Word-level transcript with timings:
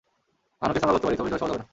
Bhanu 0.61 0.73
case 0.73 0.83
আমরা 0.83 0.93
লড়তে 0.95 1.07
পারি, 1.07 1.17
তবে 1.19 1.29
জয় 1.31 1.39
সহজ 1.41 1.51
হবে 1.51 1.59
না। 1.61 1.65